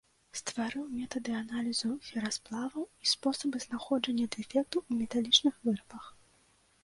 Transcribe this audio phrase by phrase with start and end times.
[0.39, 6.03] Стварыў метады аналізу ферасплаваў і спосабы знаходжання дэфектаў у металічных вырабах.